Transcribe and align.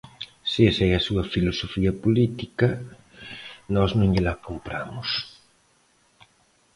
Se 0.51 0.59
esa 0.69 0.83
é 0.89 0.93
a 0.95 1.05
súa 1.07 1.23
filosofía 1.33 1.91
política, 2.03 2.69
nós 3.75 3.91
non 3.99 4.07
llela 4.13 4.41
compramos. 4.47 5.09